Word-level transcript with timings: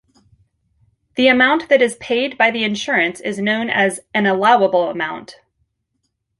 The 1.15 1.27
amount 1.27 1.69
that 1.69 1.79
is 1.79 1.95
paid 1.97 2.35
by 2.35 2.49
the 2.49 2.63
insurance 2.63 3.19
is 3.19 3.37
known 3.37 3.69
as 3.69 3.99
an 4.15 4.25
allowable 4.25 4.89
amount. 4.89 5.39